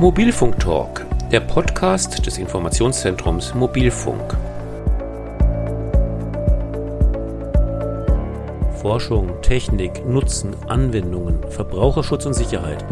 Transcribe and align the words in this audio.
Mobilfunk 0.00 0.58
Talk, 0.58 1.04
der 1.30 1.40
Podcast 1.40 2.24
des 2.24 2.38
Informationszentrums 2.38 3.54
Mobilfunk. 3.54 4.34
Forschung, 8.80 9.42
Technik, 9.42 10.06
Nutzen, 10.08 10.56
Anwendungen, 10.68 11.42
Verbraucherschutz 11.50 12.24
und 12.24 12.32
Sicherheit. 12.32 12.82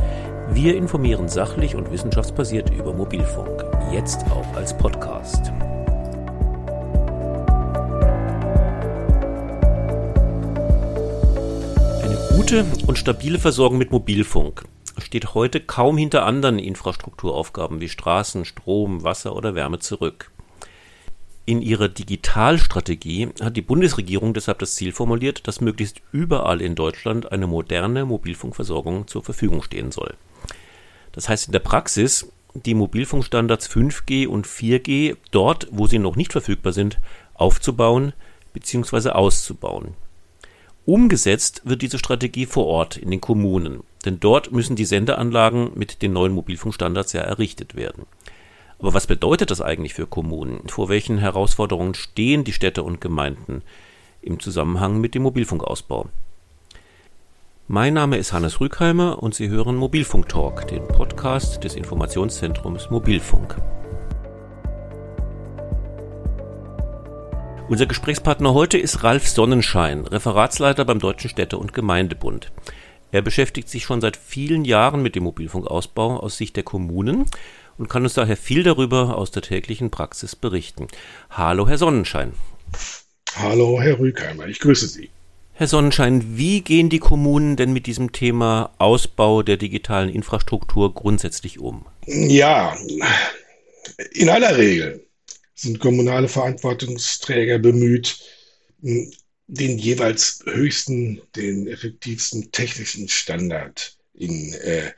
Wir 0.51 0.77
informieren 0.77 1.30
sachlich 1.30 1.77
und 1.77 1.91
wissenschaftsbasiert 1.91 2.69
über 2.75 2.93
Mobilfunk, 2.93 3.65
jetzt 3.91 4.27
auch 4.30 4.55
als 4.55 4.77
Podcast. 4.77 5.51
Eine 12.02 12.19
gute 12.37 12.66
und 12.87 12.98
stabile 12.98 13.38
Versorgung 13.38 13.79
mit 13.79 13.93
Mobilfunk 13.93 14.66
steht 15.01 15.34
heute 15.34 15.61
kaum 15.61 15.97
hinter 15.97 16.25
anderen 16.25 16.59
Infrastrukturaufgaben 16.59 17.80
wie 17.80 17.88
Straßen, 17.88 18.45
Strom, 18.45 19.05
Wasser 19.05 19.34
oder 19.34 19.55
Wärme 19.55 19.79
zurück. 19.79 20.30
In 21.47 21.62
ihrer 21.62 21.88
Digitalstrategie 21.88 23.30
hat 23.41 23.57
die 23.57 23.62
Bundesregierung 23.62 24.34
deshalb 24.34 24.59
das 24.59 24.74
Ziel 24.74 24.93
formuliert, 24.93 25.48
dass 25.48 25.62
möglichst 25.62 26.02
überall 26.12 26.61
in 26.61 26.74
Deutschland 26.74 27.33
eine 27.33 27.47
moderne 27.47 28.05
Mobilfunkversorgung 28.05 29.07
zur 29.07 29.24
Verfügung 29.24 29.62
stehen 29.62 29.91
soll. 29.91 30.15
Das 31.12 31.29
heißt 31.29 31.46
in 31.46 31.52
der 31.52 31.60
Praxis, 31.60 32.30
die 32.55 32.74
Mobilfunkstandards 32.74 33.71
5G 33.71 34.27
und 34.27 34.46
4G 34.46 35.16
dort, 35.30 35.69
wo 35.71 35.87
sie 35.87 35.99
noch 35.99 36.16
nicht 36.16 36.33
verfügbar 36.33 36.73
sind, 36.73 36.99
aufzubauen 37.33 38.12
bzw. 38.52 39.10
auszubauen. 39.10 39.95
Umgesetzt 40.88 41.60
wird 41.66 41.82
diese 41.82 41.99
Strategie 41.99 42.46
vor 42.46 42.65
Ort 42.65 42.96
in 42.96 43.10
den 43.10 43.21
Kommunen, 43.21 43.80
denn 44.07 44.21
dort 44.21 44.52
müssen 44.52 44.74
die 44.74 44.87
Sendeanlagen 44.87 45.73
mit 45.74 46.01
den 46.01 46.15
neuen 46.15 46.32
Mobilfunkstandards 46.32 47.13
ja 47.13 47.21
errichtet 47.21 47.76
werden. 47.76 48.07
Aber 48.79 48.95
was 48.95 49.07
bedeutet 49.07 49.51
das 49.51 49.60
eigentlich 49.60 49.93
für 49.93 50.07
Kommunen? 50.07 50.66
Vor 50.66 50.88
welchen 50.88 51.18
Herausforderungen 51.18 51.93
stehen 51.93 52.43
die 52.43 52.54
Städte 52.54 52.85
und 52.85 53.02
Gemeinden 53.02 53.60
im 54.23 54.40
Zusammenhang 54.40 54.98
mit 54.98 55.15
dem 55.15 55.24
Mobilfunkausbau? 55.24 56.09
Mein 57.66 57.93
Name 57.93 58.16
ist 58.16 58.32
Hannes 58.32 58.59
Rückheimer 58.59 59.23
und 59.23 59.35
Sie 59.35 59.51
hören 59.51 59.76
Mobilfunk 59.76 60.30
Talk, 60.30 60.68
den 60.68 60.88
Podcast 60.88 61.65
des 61.65 61.74
Informationszentrums 61.74 62.88
Mobilfunk. 62.88 63.60
Unser 67.69 67.84
Gesprächspartner 67.84 68.55
heute 68.55 68.78
ist 68.78 69.05
Ralf 69.05 69.28
Sonnenschein, 69.28 70.06
Referatsleiter 70.06 70.87
beim 70.87 71.00
Deutschen 71.00 71.28
Städte- 71.28 71.59
und 71.59 71.75
Gemeindebund. 71.75 72.50
Er 73.12 73.21
beschäftigt 73.21 73.69
sich 73.69 73.83
schon 73.84 74.00
seit 74.00 74.16
vielen 74.16 74.65
Jahren 74.65 75.03
mit 75.03 75.15
dem 75.15 75.25
Mobilfunkausbau 75.25 76.16
aus 76.16 76.38
Sicht 76.38 76.56
der 76.56 76.62
Kommunen 76.62 77.27
und 77.77 77.91
kann 77.91 78.05
uns 78.05 78.15
daher 78.15 78.38
viel 78.38 78.62
darüber 78.62 79.19
aus 79.19 79.33
der 79.33 79.43
täglichen 79.43 79.91
Praxis 79.91 80.34
berichten. 80.34 80.87
Hallo, 81.28 81.69
Herr 81.69 81.77
Sonnenschein. 81.77 82.33
Hallo, 83.34 83.78
Herr 83.82 83.99
Rühkheimer, 83.99 84.47
ich 84.47 84.60
grüße 84.60 84.88
Sie. 84.88 85.10
Herr 85.53 85.66
Sonnenschein, 85.66 86.38
wie 86.38 86.62
gehen 86.62 86.88
die 86.88 87.00
Kommunen 87.00 87.56
denn 87.56 87.75
mit 87.75 87.84
diesem 87.84 88.12
Thema 88.12 88.71
Ausbau 88.78 89.43
der 89.43 89.59
digitalen 89.59 90.09
Infrastruktur 90.09 90.94
grundsätzlich 90.94 91.59
um? 91.59 91.84
Ja, 92.06 92.75
in 94.12 94.31
aller 94.31 94.56
Regel 94.56 95.07
sind 95.59 95.81
kommunale 95.81 96.28
Verantwortungsträger 96.28 97.59
bemüht, 97.59 98.20
den 98.81 99.78
jeweils 99.78 100.41
höchsten, 100.44 101.20
den 101.34 101.66
effektivsten 101.66 102.53
technischen 102.53 103.09
Standard 103.09 103.98
in 104.14 104.53
äh, 104.54 104.92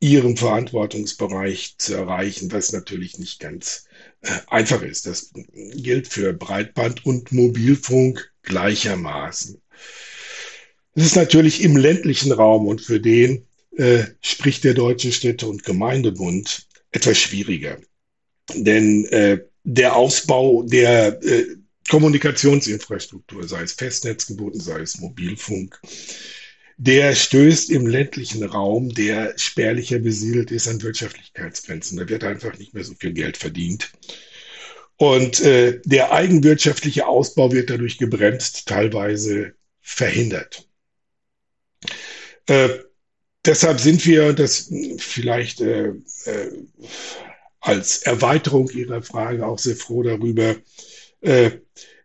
ihrem 0.00 0.36
Verantwortungsbereich 0.36 1.76
zu 1.78 1.94
erreichen, 1.94 2.52
was 2.52 2.72
natürlich 2.72 3.18
nicht 3.18 3.40
ganz 3.40 3.84
äh, 4.20 4.30
einfach 4.48 4.82
ist. 4.82 5.06
Das 5.06 5.32
gilt 5.54 6.08
für 6.08 6.32
Breitband 6.32 7.06
und 7.06 7.32
Mobilfunk 7.32 8.32
gleichermaßen. 8.42 9.62
Das 10.94 11.06
ist 11.06 11.16
natürlich 11.16 11.62
im 11.62 11.76
ländlichen 11.76 12.32
Raum 12.32 12.66
und 12.66 12.82
für 12.82 13.00
den 13.00 13.46
äh, 13.76 14.04
spricht 14.20 14.64
der 14.64 14.74
Deutsche 14.74 15.12
Städte- 15.12 15.46
und 15.46 15.64
Gemeindebund 15.64 16.66
etwas 16.90 17.16
schwieriger. 17.16 17.78
Denn 18.54 19.06
äh, 19.06 19.38
der 19.64 19.96
Ausbau 19.96 20.62
der 20.62 21.22
äh, 21.22 21.56
Kommunikationsinfrastruktur, 21.88 23.46
sei 23.46 23.62
es 23.62 23.72
Festnetzgeboten, 23.72 24.60
sei 24.60 24.80
es 24.80 24.98
Mobilfunk, 24.98 25.80
der 26.76 27.14
stößt 27.14 27.70
im 27.70 27.86
ländlichen 27.86 28.42
Raum, 28.44 28.92
der 28.94 29.34
spärlicher 29.36 29.98
besiedelt 29.98 30.50
ist, 30.50 30.68
an 30.68 30.82
Wirtschaftlichkeitsgrenzen. 30.82 31.98
Da 31.98 32.08
wird 32.08 32.24
einfach 32.24 32.58
nicht 32.58 32.74
mehr 32.74 32.84
so 32.84 32.94
viel 32.94 33.12
Geld 33.12 33.36
verdient. 33.36 33.92
Und 34.96 35.40
äh, 35.40 35.80
der 35.84 36.12
eigenwirtschaftliche 36.12 37.06
Ausbau 37.06 37.52
wird 37.52 37.70
dadurch 37.70 37.98
gebremst, 37.98 38.68
teilweise 38.68 39.54
verhindert. 39.80 40.68
Äh, 42.46 42.68
deshalb 43.44 43.80
sind 43.80 44.04
wir, 44.06 44.26
und 44.26 44.38
das 44.38 44.72
vielleicht 44.98 45.60
äh, 45.60 45.88
äh, 46.24 46.50
als 47.62 47.98
Erweiterung 47.98 48.68
Ihrer 48.70 49.02
Frage 49.02 49.46
auch 49.46 49.58
sehr 49.58 49.76
froh 49.76 50.02
darüber, 50.02 50.56
äh, 51.20 51.52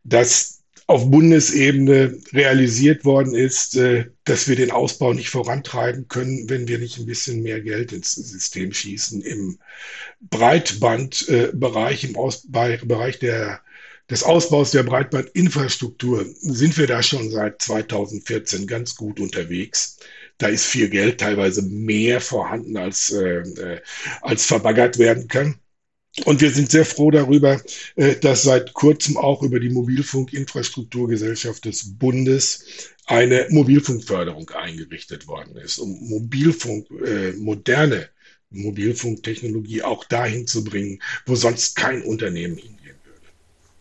dass 0.03 0.57
auf 0.85 1.09
Bundesebene 1.11 2.17
realisiert 2.31 3.03
worden 3.03 3.35
ist, 3.35 3.75
äh, 3.75 4.05
dass 4.23 4.47
wir 4.47 4.55
den 4.55 4.71
Ausbau 4.71 5.11
nicht 5.13 5.29
vorantreiben 5.29 6.07
können, 6.07 6.49
wenn 6.49 6.67
wir 6.67 6.77
nicht 6.77 6.97
ein 6.97 7.05
bisschen 7.07 7.43
mehr 7.43 7.59
Geld 7.59 7.91
ins 7.91 8.13
System 8.13 8.71
schießen. 8.71 9.21
Im 9.21 9.57
Breitbandbereich, 10.21 12.05
im 12.05 12.15
Bereich 12.87 13.19
der, 13.19 13.59
des 14.09 14.23
Ausbaus 14.23 14.71
der 14.71 14.83
Breitbandinfrastruktur 14.83 16.25
sind 16.39 16.77
wir 16.77 16.87
da 16.87 17.03
schon 17.03 17.31
seit 17.31 17.61
2014 17.61 18.67
ganz 18.67 18.95
gut 18.95 19.19
unterwegs. 19.19 19.97
Da 20.37 20.47
ist 20.47 20.65
viel 20.65 20.89
Geld, 20.89 21.19
teilweise 21.19 21.61
mehr 21.63 22.21
vorhanden, 22.21 22.77
als, 22.77 23.11
äh, 23.11 23.39
äh, 23.39 23.81
als 24.21 24.45
verbaggert 24.45 24.99
werden 24.99 25.27
kann. 25.27 25.59
Und 26.25 26.41
wir 26.41 26.51
sind 26.51 26.71
sehr 26.71 26.85
froh 26.85 27.11
darüber, 27.11 27.61
äh, 27.95 28.15
dass 28.15 28.43
seit 28.43 28.73
kurzem 28.73 29.17
auch 29.17 29.43
über 29.43 29.59
die 29.59 29.69
Mobilfunkinfrastrukturgesellschaft 29.69 31.65
des 31.65 31.97
Bundes 31.97 32.65
eine 33.05 33.47
Mobilfunkförderung 33.49 34.49
eingerichtet 34.49 35.27
worden 35.27 35.55
ist, 35.57 35.77
um 35.77 35.89
Mobilfunk, 36.09 36.87
äh, 37.05 37.33
moderne 37.33 38.09
Mobilfunktechnologie 38.49 39.83
auch 39.83 40.05
dahin 40.05 40.47
zu 40.47 40.63
bringen, 40.63 41.01
wo 41.25 41.35
sonst 41.35 41.75
kein 41.75 42.01
Unternehmen 42.01 42.57
hingehen 42.57 42.97
würde. 43.03 43.25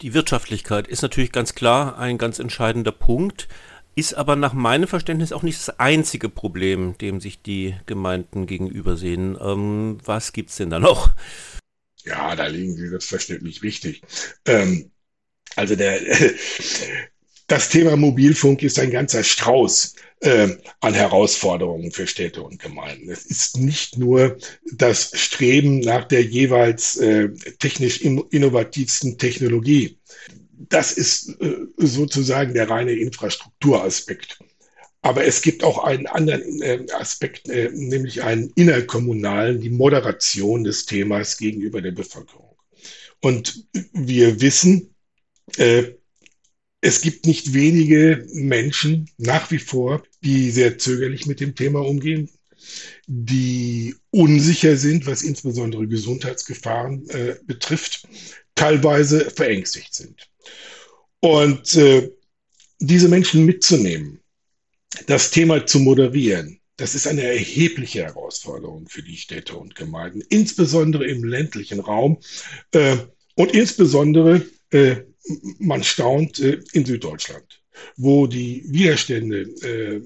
Die 0.02 0.14
Wirtschaftlichkeit 0.14 0.88
ist 0.88 1.02
natürlich 1.02 1.32
ganz 1.32 1.54
klar 1.54 1.98
ein 1.98 2.18
ganz 2.18 2.38
entscheidender 2.38 2.92
Punkt 2.92 3.48
ist 3.96 4.14
aber 4.14 4.36
nach 4.36 4.52
meinem 4.52 4.86
Verständnis 4.86 5.32
auch 5.32 5.42
nicht 5.42 5.58
das 5.58 5.80
einzige 5.80 6.28
Problem, 6.28 6.96
dem 6.98 7.20
sich 7.20 7.40
die 7.40 7.74
Gemeinden 7.86 8.46
gegenübersehen. 8.46 9.36
Ähm, 9.40 9.98
was 10.04 10.32
es 10.36 10.56
denn 10.56 10.70
da 10.70 10.78
noch? 10.78 11.10
Ja, 12.04 12.36
da 12.36 12.46
liegen 12.46 12.76
Sie 12.76 12.88
selbstverständlich 12.88 13.62
richtig. 13.62 14.02
Ähm, 14.44 14.90
also 15.56 15.74
der, 15.76 15.98
das 17.46 17.70
Thema 17.70 17.96
Mobilfunk 17.96 18.62
ist 18.62 18.78
ein 18.78 18.90
ganzer 18.90 19.24
Strauß 19.24 19.94
äh, 20.20 20.48
an 20.80 20.92
Herausforderungen 20.92 21.90
für 21.90 22.06
Städte 22.06 22.42
und 22.42 22.60
Gemeinden. 22.60 23.10
Es 23.10 23.24
ist 23.24 23.56
nicht 23.56 23.96
nur 23.96 24.36
das 24.74 25.10
Streben 25.14 25.80
nach 25.80 26.04
der 26.04 26.22
jeweils 26.22 26.96
äh, 26.96 27.30
technisch 27.58 28.02
innovativsten 28.02 29.16
Technologie 29.16 29.98
das 30.58 30.92
ist 30.92 31.40
äh, 31.40 31.66
sozusagen 31.76 32.54
der 32.54 32.70
reine 32.70 32.92
Infrastrukturaspekt. 32.92 34.38
Aber 35.02 35.24
es 35.24 35.42
gibt 35.42 35.62
auch 35.62 35.84
einen 35.84 36.06
anderen 36.06 36.62
äh, 36.62 36.84
Aspekt, 36.92 37.48
äh, 37.48 37.70
nämlich 37.72 38.22
einen 38.22 38.50
innerkommunalen, 38.56 39.60
die 39.60 39.70
Moderation 39.70 40.64
des 40.64 40.86
Themas 40.86 41.36
gegenüber 41.36 41.80
der 41.80 41.92
Bevölkerung. 41.92 42.56
Und 43.22 43.66
wir 43.92 44.40
wissen, 44.40 44.94
es 45.56 47.00
gibt 47.00 47.24
nicht 47.24 47.54
wenige 47.54 48.26
Menschen 48.32 49.08
nach 49.16 49.50
wie 49.50 49.58
vor, 49.58 50.02
die 50.22 50.50
sehr 50.50 50.76
zögerlich 50.76 51.26
mit 51.26 51.40
dem 51.40 51.54
Thema 51.54 51.80
umgehen, 51.80 52.28
die 53.06 53.94
unsicher 54.10 54.76
sind, 54.76 55.06
was 55.06 55.22
insbesondere 55.22 55.88
Gesundheitsgefahren 55.88 57.08
betrifft, 57.46 58.06
teilweise 58.54 59.30
verängstigt 59.30 59.94
sind. 59.94 60.28
Und 61.20 61.74
äh, 61.76 62.10
diese 62.78 63.08
Menschen 63.08 63.44
mitzunehmen, 63.44 64.20
das 65.06 65.30
Thema 65.30 65.66
zu 65.66 65.80
moderieren, 65.80 66.60
das 66.76 66.94
ist 66.94 67.06
eine 67.06 67.22
erhebliche 67.22 68.04
Herausforderung 68.04 68.86
für 68.88 69.02
die 69.02 69.16
Städte 69.16 69.56
und 69.56 69.74
Gemeinden, 69.74 70.22
insbesondere 70.28 71.06
im 71.06 71.24
ländlichen 71.24 71.80
Raum 71.80 72.18
äh, 72.72 72.96
und 73.34 73.52
insbesondere, 73.52 74.46
äh, 74.70 74.96
man 75.58 75.82
staunt, 75.82 76.38
äh, 76.38 76.60
in 76.72 76.84
Süddeutschland, 76.84 77.62
wo 77.96 78.26
die 78.26 78.64
Widerstände 78.66 79.40
äh, 79.40 80.02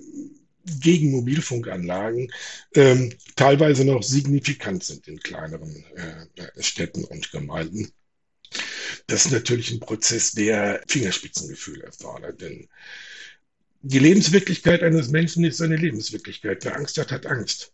gegen 0.81 1.11
Mobilfunkanlagen 1.11 2.31
ähm, 2.75 3.13
teilweise 3.35 3.85
noch 3.85 4.03
signifikant 4.03 4.85
sind 4.85 5.09
in 5.09 5.19
kleineren 5.19 5.85
äh, 5.97 6.63
Städten 6.63 7.05
und 7.05 7.33
Gemeinden. 7.33 7.91
Das 9.11 9.27
ist 9.27 9.33
natürlich 9.33 9.73
ein 9.73 9.81
Prozess, 9.81 10.33
der 10.33 10.81
Fingerspitzengefühl 10.87 11.81
erfordert, 11.81 12.41
denn 12.41 12.69
die 13.83 13.99
Lebenswirklichkeit 13.99 14.83
eines 14.85 15.09
Menschen 15.09 15.43
ist 15.45 15.57
seine 15.57 15.77
Lebenswirklichkeit. 15.77 16.65
Wer 16.65 16.77
Angst 16.77 16.97
hat, 16.97 17.11
hat 17.11 17.27
Angst. 17.27 17.73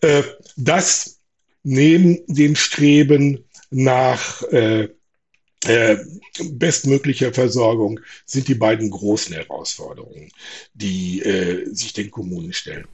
Äh, 0.00 0.22
das 0.56 1.20
neben 1.64 2.24
dem 2.28 2.56
Streben 2.56 3.44
nach 3.70 4.42
äh, 4.44 4.88
äh, 5.66 5.96
bestmöglicher 6.50 7.34
Versorgung 7.34 8.00
sind 8.24 8.48
die 8.48 8.54
beiden 8.54 8.88
großen 8.88 9.34
Herausforderungen, 9.34 10.30
die 10.74 11.22
sich 11.72 11.92
den 11.92 12.10
Kommunen 12.10 12.52
stellen. 12.52 12.86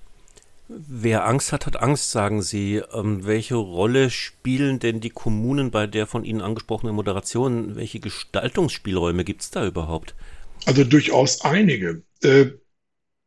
Wer 0.72 1.26
Angst 1.26 1.50
hat, 1.50 1.66
hat 1.66 1.82
Angst, 1.82 2.12
sagen 2.12 2.42
Sie. 2.42 2.76
Ähm, 2.92 3.26
welche 3.26 3.56
Rolle 3.56 4.08
spielen 4.08 4.78
denn 4.78 5.00
die 5.00 5.10
Kommunen 5.10 5.72
bei 5.72 5.88
der 5.88 6.06
von 6.06 6.24
Ihnen 6.24 6.40
angesprochenen 6.40 6.94
Moderation? 6.94 7.74
Welche 7.74 7.98
Gestaltungsspielräume 7.98 9.24
gibt 9.24 9.42
es 9.42 9.50
da 9.50 9.66
überhaupt? 9.66 10.14
Also 10.66 10.84
durchaus 10.84 11.40
einige. 11.40 12.02
Äh, 12.22 12.52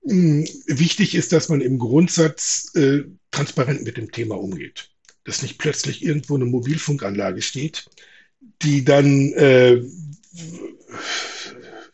mh, 0.03 0.45
wichtig 0.67 1.15
ist, 1.15 1.33
dass 1.33 1.49
man 1.49 1.59
im 1.59 1.79
Grundsatz 1.79 2.71
äh, 2.75 3.03
transparent 3.31 3.83
mit 3.83 3.97
dem 3.97 4.09
Thema 4.11 4.35
umgeht. 4.39 4.91
Dass 5.25 5.41
nicht 5.41 5.57
plötzlich 5.57 6.01
irgendwo 6.01 6.35
eine 6.35 6.45
Mobilfunkanlage 6.45 7.41
steht, 7.41 7.89
die 8.61 8.85
dann 8.85 9.33
äh, 9.33 9.83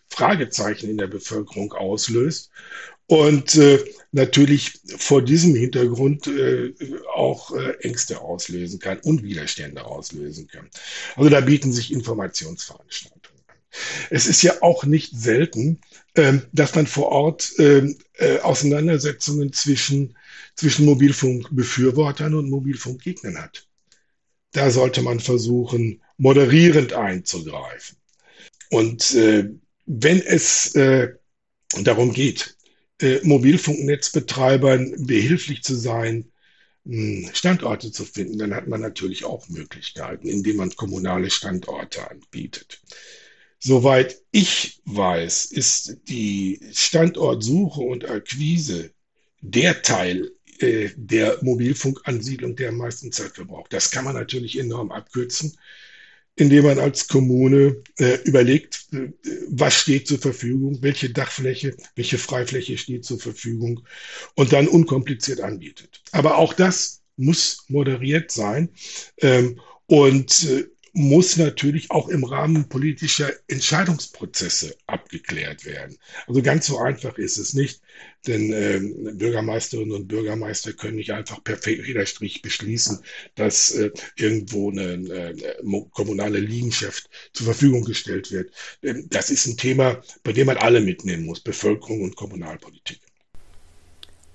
Fragezeichen 0.09 0.91
in 0.91 0.97
der 0.97 1.07
Bevölkerung 1.07 1.73
auslöst 1.73 2.51
und 3.09 3.55
äh, 3.55 3.83
natürlich 4.11 4.79
vor 4.97 5.23
diesem 5.23 5.55
Hintergrund 5.55 6.27
äh, 6.27 6.73
auch 7.15 7.51
äh, 7.55 7.71
Ängste 7.81 8.21
auslösen 8.21 8.79
kann 8.79 8.99
und 8.99 9.23
Widerstände 9.23 9.83
auslösen 9.83 10.47
kann. 10.47 10.69
Also 11.15 11.29
da 11.29 11.41
bieten 11.41 11.73
sich 11.73 11.91
Informationsveranstaltungen 11.91 13.41
an. 13.47 13.55
Es 14.11 14.27
ist 14.27 14.43
ja 14.43 14.61
auch 14.61 14.85
nicht 14.85 15.11
selten, 15.15 15.81
ähm, 16.13 16.43
dass 16.53 16.75
man 16.75 16.85
vor 16.85 17.07
Ort 17.07 17.51
ähm, 17.57 17.97
äh, 18.13 18.37
Auseinandersetzungen 18.39 19.53
zwischen, 19.53 20.15
zwischen 20.55 20.85
Mobilfunkbefürwortern 20.85 22.35
und 22.35 22.49
Mobilfunkgegnern 22.51 23.41
hat. 23.41 23.67
Da 24.51 24.69
sollte 24.69 25.01
man 25.01 25.19
versuchen, 25.19 26.01
moderierend 26.17 26.93
einzugreifen. 26.93 27.97
Und 28.69 29.15
äh, 29.15 29.49
wenn 29.87 30.21
es 30.21 30.75
äh, 30.75 31.13
darum 31.81 32.13
geht, 32.13 32.55
äh, 32.99 33.19
Mobilfunknetzbetreibern 33.23 35.05
behilflich 35.05 35.63
zu 35.63 35.75
sein, 35.75 36.31
hm, 36.85 37.29
Standorte 37.33 37.91
zu 37.91 38.05
finden, 38.05 38.37
dann 38.37 38.55
hat 38.55 38.67
man 38.67 38.81
natürlich 38.81 39.25
auch 39.25 39.47
Möglichkeiten, 39.49 40.27
indem 40.27 40.57
man 40.57 40.75
kommunale 40.75 41.29
Standorte 41.29 42.09
anbietet. 42.09 42.81
Soweit 43.59 44.21
ich 44.31 44.81
weiß, 44.85 45.45
ist 45.45 45.97
die 46.07 46.61
Standortsuche 46.71 47.81
und 47.81 48.09
Akquise 48.09 48.91
der 49.41 49.81
Teil 49.81 50.31
äh, 50.59 50.89
der 50.95 51.39
Mobilfunkansiedlung, 51.41 52.55
der 52.55 52.69
am 52.69 52.77
meisten 52.77 53.11
Zeit 53.11 53.35
verbraucht. 53.35 53.73
Das 53.73 53.91
kann 53.91 54.05
man 54.05 54.15
natürlich 54.15 54.57
enorm 54.57 54.91
abkürzen, 54.91 55.57
indem 56.39 56.63
man 56.63 56.79
als 56.79 57.07
Kommune 57.07 57.83
äh, 57.97 58.17
überlegt, 58.23 58.87
äh, 58.93 59.11
was 59.49 59.75
steht 59.75 60.07
zur 60.07 60.19
Verfügung, 60.19 60.81
welche 60.81 61.09
Dachfläche, 61.09 61.75
welche 61.95 62.17
Freifläche 62.17 62.77
steht 62.77 63.03
zur 63.03 63.19
Verfügung 63.19 63.81
und 64.35 64.53
dann 64.53 64.67
unkompliziert 64.67 65.41
anbietet. 65.41 66.01
Aber 66.11 66.37
auch 66.37 66.53
das 66.53 67.01
muss 67.17 67.65
moderiert 67.67 68.31
sein. 68.31 68.69
Ähm, 69.17 69.59
und 69.87 70.45
äh, 70.49 70.65
muss 70.99 71.37
natürlich 71.37 71.91
auch 71.91 72.09
im 72.09 72.25
Rahmen 72.25 72.67
politischer 72.67 73.31
Entscheidungsprozesse 73.47 74.75
abgeklärt 74.85 75.65
werden. 75.65 75.97
Also 76.27 76.41
ganz 76.41 76.67
so 76.67 76.77
einfach 76.77 77.17
ist 77.17 77.37
es 77.37 77.53
nicht, 77.53 77.81
denn 78.27 78.51
äh, 78.51 78.79
Bürgermeisterinnen 79.13 79.93
und 79.93 80.07
Bürgermeister 80.09 80.73
können 80.73 80.97
nicht 80.97 81.11
einfach 81.11 81.41
per 81.41 81.55
Federstrich 81.57 82.41
beschließen, 82.41 82.99
dass 83.35 83.71
äh, 83.71 83.91
irgendwo 84.17 84.71
eine, 84.71 84.93
eine 84.93 85.85
kommunale 85.91 86.39
Liegenschaft 86.39 87.09
zur 87.31 87.45
Verfügung 87.45 87.85
gestellt 87.85 88.31
wird. 88.31 88.51
Ähm, 88.83 89.07
das 89.09 89.29
ist 89.29 89.45
ein 89.47 89.55
Thema, 89.55 90.01
bei 90.23 90.33
dem 90.33 90.47
man 90.47 90.57
alle 90.57 90.81
mitnehmen 90.81 91.25
muss, 91.25 91.39
Bevölkerung 91.39 92.01
und 92.01 92.17
Kommunalpolitik. 92.17 92.99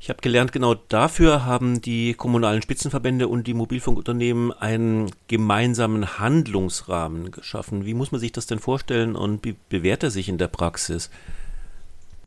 Ich 0.05 0.11
habe 0.11 0.21
gelernt, 0.21 0.53
genau 0.53 0.75
dafür 0.75 1.47
haben 1.47 1.81
die 1.81 2.13
kommunalen 2.13 2.61
Spitzenverbände 2.61 3.27
und 3.27 3.47
die 3.47 3.55
Mobilfunkunternehmen 3.55 4.53
einen 4.53 5.11
gemeinsamen 5.29 6.19
Handlungsrahmen 6.19 7.31
geschaffen. 7.31 7.87
Wie 7.87 7.95
muss 7.95 8.13
man 8.13 8.21
sich 8.21 8.31
das 8.31 8.45
denn 8.45 8.59
vorstellen 8.59 9.17
und 9.17 9.43
wie 9.47 9.57
bewährt 9.71 10.03
er 10.03 10.11
sich 10.11 10.29
in 10.29 10.37
der 10.37 10.49
Praxis? 10.49 11.09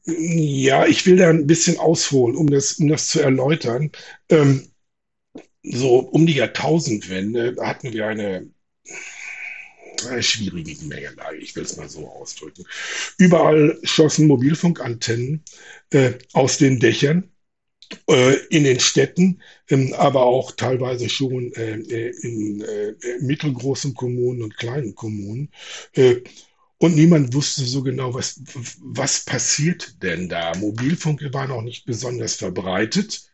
Ja, 0.06 0.88
ich 0.88 1.06
will 1.06 1.18
da 1.18 1.30
ein 1.30 1.46
bisschen 1.46 1.78
ausholen, 1.78 2.36
um 2.36 2.50
das, 2.50 2.80
um 2.80 2.88
das 2.88 3.10
zu 3.10 3.22
erläutern. 3.22 3.92
Ähm, 4.30 4.70
so 5.62 6.00
um 6.00 6.26
die 6.26 6.34
Jahrtausendwende 6.34 7.58
hatten 7.60 7.94
wir 7.94 8.08
eine 8.08 8.50
schwierige 10.22 10.74
Gemengelage, 10.74 11.38
ich 11.38 11.56
will 11.56 11.62
es 11.62 11.78
mal 11.78 11.90
so 11.90 12.08
ausdrücken. 12.08 12.66
Überall 13.20 13.78
schossen 13.84 14.26
Mobilfunkantennen 14.26 15.44
äh, 15.92 16.14
aus 16.34 16.58
den 16.58 16.80
Dächern 16.80 17.30
in 18.50 18.64
den 18.64 18.80
Städten, 18.80 19.42
ähm, 19.70 19.94
aber 19.94 20.24
auch 20.24 20.52
teilweise 20.52 21.10
schon 21.10 21.54
äh, 21.54 21.78
äh, 21.78 22.14
in 22.22 22.66
mittelgroßen 23.22 23.94
Kommunen 23.94 24.42
und 24.42 24.58
kleinen 24.58 24.96
Kommunen. 24.96 25.50
Und 26.80 26.96
niemand 26.96 27.34
wusste 27.34 27.64
so 27.64 27.82
genau, 27.82 28.14
was, 28.14 28.42
was 28.82 29.26
passiert 29.26 30.04
denn 30.04 30.30
da. 30.30 30.56
Mobilfunk 30.56 31.22
war 31.34 31.48
noch 31.48 31.64
nicht 31.64 31.86
besonders 31.86 32.36
verbreitet. 32.36 33.32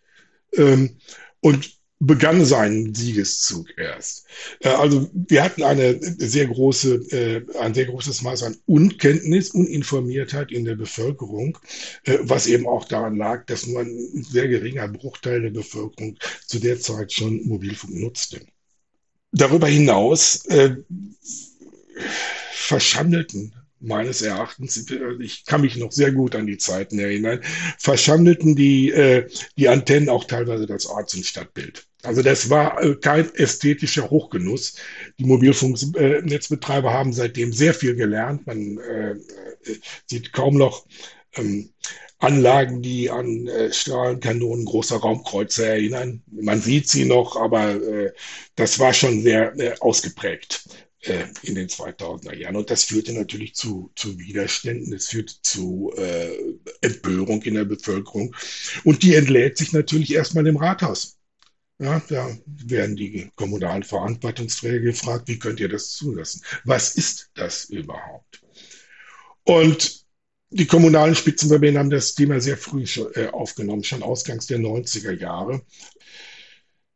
Ähm, 0.55 0.97
und 1.41 1.71
begann 2.05 2.43
seinen 2.43 2.93
Siegeszug 2.93 3.77
erst. 3.77 4.25
Äh, 4.59 4.69
also 4.69 5.09
wir 5.13 5.43
hatten 5.43 5.63
eine 5.63 5.97
sehr 6.01 6.47
große, 6.47 6.95
äh, 7.11 7.57
ein 7.59 7.73
sehr 7.73 7.85
großes 7.85 8.21
Maß 8.21 8.43
an 8.43 8.57
Unkenntnis, 8.65 9.51
Uninformiertheit 9.51 10.51
in 10.51 10.65
der 10.65 10.75
Bevölkerung, 10.75 11.57
äh, 12.03 12.17
was 12.21 12.47
eben 12.47 12.67
auch 12.67 12.85
daran 12.85 13.15
lag, 13.15 13.45
dass 13.45 13.67
nur 13.67 13.81
ein 13.81 14.25
sehr 14.29 14.47
geringer 14.47 14.87
Bruchteil 14.87 15.41
der 15.41 15.51
Bevölkerung 15.51 16.17
zu 16.45 16.59
der 16.59 16.79
Zeit 16.79 17.13
schon 17.13 17.45
Mobilfunk 17.45 17.93
nutzte. 17.95 18.41
Darüber 19.31 19.67
hinaus 19.67 20.43
verschandelten 22.51 23.53
meines 23.83 24.21
Erachtens, 24.21 24.89
ich 25.19 25.45
kann 25.45 25.61
mich 25.61 25.75
noch 25.77 25.91
sehr 25.91 26.11
gut 26.11 26.35
an 26.35 26.47
die 26.47 26.57
Zeiten 26.57 26.99
erinnern, 26.99 27.41
verschandelten 27.77 28.55
die, 28.55 28.91
äh, 28.91 29.29
die 29.57 29.67
Antennen 29.67 30.09
auch 30.09 30.23
teilweise 30.23 30.65
das 30.65 30.85
Orts- 30.85 31.15
und 31.15 31.25
Stadtbild. 31.25 31.85
Also 32.01 32.21
das 32.21 32.49
war 32.49 32.81
äh, 32.81 32.95
kein 32.95 33.33
ästhetischer 33.35 34.09
Hochgenuss. 34.09 34.75
Die 35.19 35.25
Mobilfunknetzbetreiber 35.25 36.91
haben 36.91 37.13
seitdem 37.13 37.53
sehr 37.53 37.73
viel 37.73 37.95
gelernt. 37.95 38.47
Man 38.47 38.77
äh, 38.77 39.15
sieht 40.05 40.33
kaum 40.33 40.57
noch 40.57 40.85
ähm, 41.35 41.69
Anlagen, 42.19 42.81
die 42.81 43.09
an 43.09 43.47
äh, 43.47 43.71
Strahlenkanonen 43.71 44.65
großer 44.65 44.97
Raumkreuzer 44.97 45.67
erinnern. 45.67 46.23
Man 46.31 46.61
sieht 46.61 46.87
sie 46.87 47.05
noch, 47.05 47.35
aber 47.35 47.75
äh, 47.75 48.13
das 48.55 48.79
war 48.79 48.93
schon 48.93 49.21
sehr 49.21 49.57
äh, 49.59 49.75
ausgeprägt 49.79 50.63
äh, 51.03 51.25
in 51.41 51.55
den 51.55 51.67
2000er 51.67 52.35
Jahren. 52.35 52.55
Und 52.55 52.69
das 52.69 52.83
führte 52.83 53.13
natürlich 53.13 53.55
zu, 53.55 53.91
zu 53.95 54.17
Widerständen, 54.19 54.93
es 54.93 55.09
führte 55.09 55.33
zu 55.41 55.93
äh, 55.97 56.37
Empörung 56.81 57.41
in 57.43 57.55
der 57.55 57.65
Bevölkerung. 57.65 58.35
Und 58.83 59.03
die 59.03 59.15
entlädt 59.15 59.57
sich 59.57 59.73
natürlich 59.73 60.13
erstmal 60.13 60.47
im 60.47 60.57
Rathaus. 60.57 61.17
Ja, 61.79 62.01
da 62.07 62.37
werden 62.45 62.95
die 62.95 63.29
kommunalen 63.35 63.83
Verantwortungsträger 63.83 64.79
gefragt, 64.79 65.27
wie 65.27 65.39
könnt 65.39 65.59
ihr 65.59 65.69
das 65.69 65.91
zulassen? 65.91 66.41
Was 66.63 66.95
ist 66.95 67.31
das 67.33 67.65
überhaupt? 67.65 68.41
Und 69.43 70.05
die 70.51 70.67
kommunalen 70.67 71.15
Spitzenverbände 71.15 71.79
haben 71.79 71.89
das 71.89 72.13
Thema 72.13 72.39
sehr 72.39 72.57
früh 72.57 72.85
schon, 72.85 73.11
äh, 73.15 73.27
aufgenommen, 73.27 73.83
schon 73.83 74.03
ausgangs 74.03 74.45
der 74.45 74.59
90er 74.59 75.11
Jahre. 75.11 75.63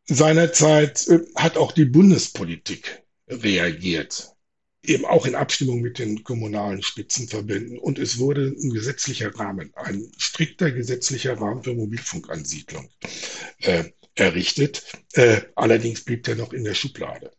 Seinerzeit 0.05 1.07
äh, 1.07 1.19
hat 1.35 1.57
auch 1.57 1.71
die 1.71 1.85
Bundespolitik 1.85 3.03
reagiert, 3.27 4.35
eben 4.83 5.05
auch 5.05 5.25
in 5.25 5.35
Abstimmung 5.35 5.81
mit 5.81 5.99
den 5.99 6.23
kommunalen 6.23 6.81
Spitzenverbänden. 6.81 7.77
Und 7.77 7.99
es 7.99 8.19
wurde 8.19 8.47
ein 8.47 8.71
gesetzlicher 8.71 9.33
Rahmen, 9.35 9.71
ein 9.75 10.11
strikter 10.17 10.71
gesetzlicher 10.71 11.39
Rahmen 11.39 11.63
für 11.63 11.73
Mobilfunkansiedlung 11.73 12.89
äh, 13.59 13.85
errichtet. 14.15 14.83
Äh, 15.13 15.41
allerdings 15.55 16.03
blieb 16.03 16.23
der 16.23 16.35
noch 16.35 16.53
in 16.53 16.63
der 16.63 16.73
Schublade. 16.73 17.31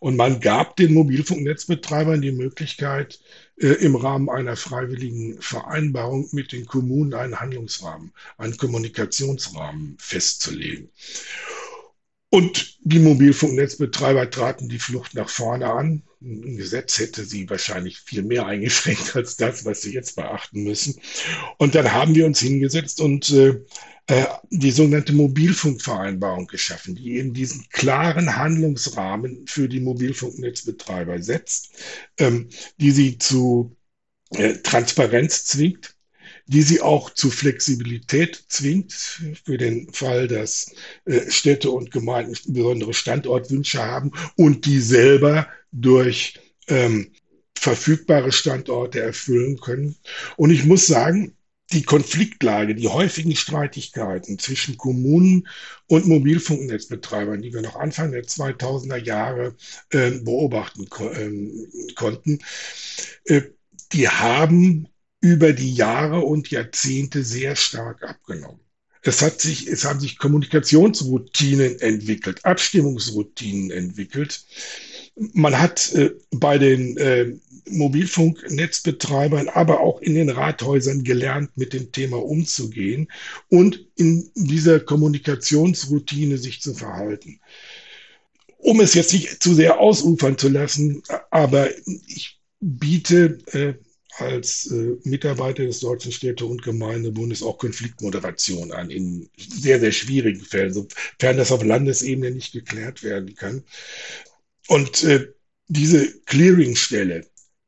Und 0.00 0.16
man 0.16 0.40
gab 0.40 0.76
den 0.76 0.92
Mobilfunknetzbetreibern 0.92 2.20
die 2.20 2.32
Möglichkeit, 2.32 3.20
äh, 3.56 3.68
im 3.68 3.96
Rahmen 3.96 4.28
einer 4.28 4.54
freiwilligen 4.54 5.40
Vereinbarung 5.40 6.28
mit 6.32 6.52
den 6.52 6.66
Kommunen 6.66 7.14
einen 7.14 7.40
Handlungsrahmen, 7.40 8.12
einen 8.36 8.56
Kommunikationsrahmen 8.58 9.96
festzulegen. 9.98 10.90
Und 12.34 12.80
die 12.82 12.98
Mobilfunknetzbetreiber 12.98 14.28
traten 14.28 14.68
die 14.68 14.80
Flucht 14.80 15.14
nach 15.14 15.28
vorne 15.28 15.70
an. 15.70 16.02
Ein 16.20 16.56
Gesetz 16.56 16.98
hätte 16.98 17.24
sie 17.24 17.48
wahrscheinlich 17.48 18.00
viel 18.00 18.24
mehr 18.24 18.44
eingeschränkt 18.44 19.14
als 19.14 19.36
das, 19.36 19.64
was 19.64 19.82
sie 19.82 19.94
jetzt 19.94 20.16
beachten 20.16 20.64
müssen. 20.64 21.00
Und 21.58 21.76
dann 21.76 21.92
haben 21.92 22.16
wir 22.16 22.26
uns 22.26 22.40
hingesetzt 22.40 23.00
und 23.00 23.30
äh, 23.30 23.60
äh, 24.08 24.24
die 24.50 24.72
sogenannte 24.72 25.12
Mobilfunkvereinbarung 25.12 26.48
geschaffen, 26.48 26.96
die 26.96 27.18
eben 27.18 27.34
diesen 27.34 27.68
klaren 27.70 28.34
Handlungsrahmen 28.34 29.46
für 29.46 29.68
die 29.68 29.78
Mobilfunknetzbetreiber 29.78 31.22
setzt, 31.22 31.70
ähm, 32.18 32.48
die 32.80 32.90
sie 32.90 33.16
zu 33.16 33.76
äh, 34.30 34.54
Transparenz 34.54 35.44
zwingt, 35.44 35.94
die 36.46 36.62
sie 36.62 36.80
auch 36.80 37.10
zu 37.10 37.30
Flexibilität 37.30 38.44
zwingt 38.48 38.92
für 38.92 39.56
den 39.56 39.92
Fall, 39.92 40.28
dass 40.28 40.74
äh, 41.04 41.30
Städte 41.30 41.70
und 41.70 41.90
Gemeinden 41.90 42.36
besondere 42.52 42.94
Standortwünsche 42.94 43.82
haben 43.82 44.12
und 44.36 44.66
die 44.66 44.80
selber 44.80 45.48
durch 45.72 46.38
ähm, 46.68 47.12
verfügbare 47.56 48.32
Standorte 48.32 49.00
erfüllen 49.00 49.58
können. 49.58 49.96
Und 50.36 50.50
ich 50.50 50.64
muss 50.64 50.86
sagen, 50.86 51.34
die 51.72 51.82
Konfliktlage, 51.82 52.74
die 52.74 52.88
häufigen 52.88 53.34
Streitigkeiten 53.34 54.38
zwischen 54.38 54.76
Kommunen 54.76 55.48
und 55.86 56.06
Mobilfunknetzbetreibern, 56.06 57.40
die 57.40 57.54
wir 57.54 57.62
noch 57.62 57.76
Anfang 57.76 58.12
der 58.12 58.24
2000er 58.24 58.98
Jahre 58.98 59.56
äh, 59.90 60.10
beobachten 60.10 60.88
ko 60.90 61.08
äh, 61.08 61.32
konnten, 61.94 62.40
äh, 63.24 63.42
die 63.92 64.08
haben 64.08 64.88
über 65.24 65.54
die 65.54 65.74
Jahre 65.74 66.20
und 66.20 66.50
Jahrzehnte 66.50 67.24
sehr 67.24 67.56
stark 67.56 68.02
abgenommen. 68.02 68.60
Es, 69.00 69.22
hat 69.22 69.40
sich, 69.40 69.66
es 69.66 69.86
haben 69.86 69.98
sich 69.98 70.18
Kommunikationsroutinen 70.18 71.80
entwickelt, 71.80 72.44
Abstimmungsroutinen 72.44 73.70
entwickelt. 73.70 74.44
Man 75.16 75.58
hat 75.58 75.94
äh, 75.94 76.10
bei 76.30 76.58
den 76.58 76.98
äh, 76.98 77.32
Mobilfunknetzbetreibern, 77.70 79.48
aber 79.48 79.80
auch 79.80 80.02
in 80.02 80.14
den 80.14 80.28
Rathäusern 80.28 81.04
gelernt, 81.04 81.56
mit 81.56 81.72
dem 81.72 81.90
Thema 81.90 82.22
umzugehen 82.22 83.10
und 83.48 83.82
in 83.96 84.30
dieser 84.34 84.78
Kommunikationsroutine 84.78 86.36
sich 86.36 86.60
zu 86.60 86.74
verhalten. 86.74 87.40
Um 88.58 88.80
es 88.80 88.92
jetzt 88.92 89.14
nicht 89.14 89.42
zu 89.42 89.54
sehr 89.54 89.80
ausufern 89.80 90.36
zu 90.36 90.50
lassen, 90.50 91.02
aber 91.30 91.70
ich 92.08 92.42
biete 92.60 93.38
äh, 93.52 93.74
als 94.18 94.70
äh, 94.70 94.96
Mitarbeiter 95.04 95.64
des 95.64 95.80
Deutschen 95.80 96.12
Städte- 96.12 96.46
und 96.46 96.62
Gemeindebundes 96.62 97.42
auch 97.42 97.58
Konfliktmoderation 97.58 98.72
an 98.72 98.90
in 98.90 99.28
sehr, 99.36 99.80
sehr 99.80 99.92
schwierigen 99.92 100.44
Fällen, 100.44 100.72
sofern 100.72 101.36
das 101.36 101.50
auf 101.50 101.64
Landesebene 101.64 102.30
nicht 102.30 102.52
geklärt 102.52 103.02
werden 103.02 103.34
kann. 103.34 103.64
Und 104.68 105.02
äh, 105.04 105.28
diese 105.68 106.20
Clearingstelle, 106.20 107.26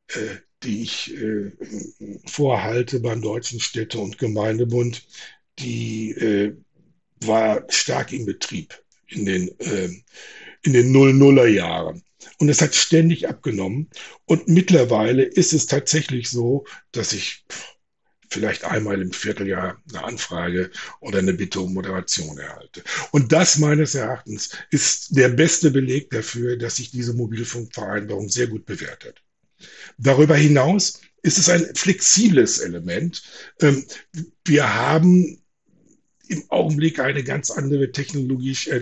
äh, 0.09 0.35
die 0.63 0.83
ich 0.83 1.13
äh, 1.15 1.51
vorhalte 2.25 2.99
beim 2.99 3.21
Deutschen 3.21 3.59
Städte- 3.59 3.99
und 3.99 4.17
Gemeindebund, 4.17 5.05
die 5.59 6.11
äh, 6.11 6.55
war 7.21 7.65
stark 7.69 8.13
in 8.13 8.25
Betrieb 8.25 8.79
in 9.09 9.25
den, 9.25 9.47
in 10.63 10.73
den 10.73 10.91
Null-Nuller 10.91 11.47
Jahren. 11.47 12.03
Und 12.39 12.49
es 12.49 12.61
hat 12.61 12.75
ständig 12.75 13.27
abgenommen. 13.27 13.89
Und 14.25 14.47
mittlerweile 14.47 15.23
ist 15.23 15.53
es 15.53 15.67
tatsächlich 15.67 16.29
so, 16.29 16.65
dass 16.91 17.13
ich 17.13 17.45
vielleicht 18.29 18.65
einmal 18.65 19.01
im 19.01 19.11
Vierteljahr 19.11 19.81
eine 19.89 20.03
Anfrage 20.03 20.71
oder 20.99 21.19
eine 21.19 21.33
Bitte 21.33 21.61
um 21.61 21.73
Moderation 21.73 22.37
erhalte. 22.37 22.83
Und 23.11 23.31
das 23.31 23.57
meines 23.57 23.95
Erachtens 23.95 24.49
ist 24.69 25.15
der 25.15 25.29
beste 25.29 25.71
Beleg 25.71 26.09
dafür, 26.09 26.57
dass 26.57 26.77
sich 26.77 26.91
diese 26.91 27.13
Mobilfunkvereinbarung 27.13 28.29
sehr 28.29 28.47
gut 28.47 28.65
bewährt 28.65 29.05
hat. 29.05 29.23
Darüber 29.97 30.35
hinaus 30.35 31.01
ist 31.21 31.37
es 31.37 31.49
ein 31.49 31.73
flexibles 31.75 32.59
Element. 32.59 33.23
Ähm, 33.61 33.85
wir 34.45 34.73
haben 34.75 35.41
im 36.27 36.43
Augenblick 36.49 36.99
eine 36.99 37.23
ganz 37.23 37.51
andere 37.51 37.91
technologisch, 37.91 38.67
äh, 38.67 38.81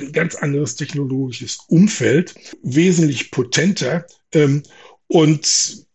ein 0.00 0.12
ganz 0.12 0.34
anderes 0.34 0.76
technologisches 0.76 1.58
Umfeld, 1.68 2.34
wesentlich 2.62 3.30
potenter. 3.30 4.06
Ähm, 4.32 4.62
und 5.06 5.86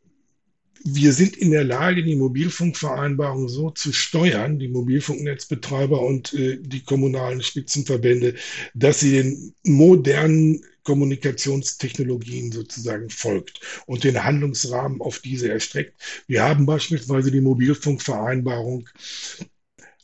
wir 0.84 1.12
sind 1.12 1.36
in 1.36 1.52
der 1.52 1.64
Lage, 1.64 2.04
die 2.04 2.16
Mobilfunkvereinbarung 2.16 3.50
so 3.50 3.72
zu 3.72 3.92
steuern, 3.92 4.60
die 4.60 4.70
Mobilfunknetzbetreiber 4.70 6.02
und 6.02 6.34
äh, 6.34 6.58
die 6.62 6.82
kommunalen 6.84 7.42
Spitzenverbände, 7.42 8.36
dass 8.74 9.02
sie 9.02 9.12
den 9.12 9.54
modernen 9.64 10.62
Kommunikationstechnologien 10.84 12.54
sozusagen 12.54 13.10
folgt 13.10 13.60
und 13.88 14.06
den 14.06 14.24
Handlungsrahmen 14.24 15.02
auf 15.02 15.20
diese 15.20 15.50
erstreckt. 15.52 16.00
Wir 16.28 16.44
haben 16.44 16.66
beispielsweise 16.66 17.32
die 17.32 17.42
Mobilfunkvereinbarung 17.42 18.88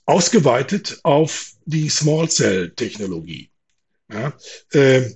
ausgeweitet 0.05 0.99
auf 1.03 1.53
die 1.65 1.87
Small 1.87 2.29
Cell 2.29 2.71
Technologie. 2.71 3.52
Ja, 4.11 4.37
äh, 4.73 5.09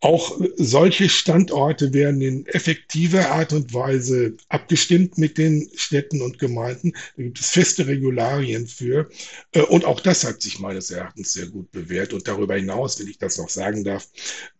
auch 0.00 0.40
solche 0.56 1.08
Standorte 1.08 1.94
werden 1.94 2.20
in 2.22 2.44
effektiver 2.46 3.30
Art 3.30 3.52
und 3.52 3.72
Weise 3.72 4.36
abgestimmt 4.48 5.16
mit 5.16 5.38
den 5.38 5.70
Städten 5.76 6.22
und 6.22 6.40
Gemeinden. 6.40 6.92
Da 7.16 7.22
gibt 7.22 7.38
es 7.38 7.50
feste 7.50 7.86
Regularien 7.86 8.66
für. 8.66 9.08
Äh, 9.52 9.62
und 9.62 9.84
auch 9.84 10.00
das 10.00 10.24
hat 10.24 10.42
sich 10.42 10.58
meines 10.58 10.90
Erachtens 10.90 11.32
sehr 11.32 11.46
gut 11.46 11.70
bewährt. 11.70 12.12
Und 12.12 12.26
darüber 12.26 12.56
hinaus, 12.56 12.98
wenn 12.98 13.06
ich 13.06 13.18
das 13.18 13.38
noch 13.38 13.48
sagen 13.48 13.84
darf, 13.84 14.08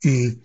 hm, 0.04 0.42